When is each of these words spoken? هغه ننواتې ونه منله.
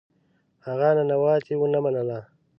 هغه 0.65 0.89
ننواتې 0.97 1.53
ونه 1.57 1.79
منله. 1.83 2.19